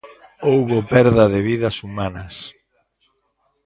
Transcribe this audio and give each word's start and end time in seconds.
Houbo 0.49 0.77
perda 0.93 1.25
de 1.33 1.41
vidas 1.49 1.77
humanas. 1.85 2.35